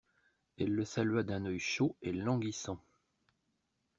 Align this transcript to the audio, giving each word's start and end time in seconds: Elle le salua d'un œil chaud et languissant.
Elle 0.57 0.73
le 0.73 0.83
salua 0.83 1.21
d'un 1.21 1.45
œil 1.45 1.59
chaud 1.59 1.95
et 2.01 2.11
languissant. 2.11 2.79